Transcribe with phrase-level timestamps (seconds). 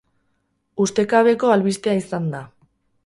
[0.85, 2.45] Ustekabeko albistea izan da.